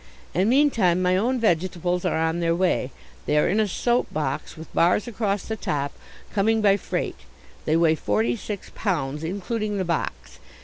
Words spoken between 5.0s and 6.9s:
across the top, coming by